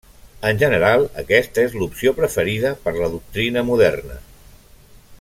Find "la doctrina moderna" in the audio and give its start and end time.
2.97-4.19